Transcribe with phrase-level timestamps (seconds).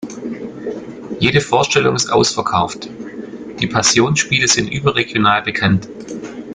[1.19, 2.89] Jede Vorstellung ist ausverkauft;
[3.59, 5.87] die Passionsspiele sind überregional bekannt.